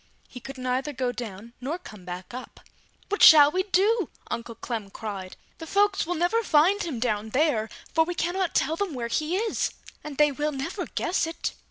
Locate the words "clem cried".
4.55-5.37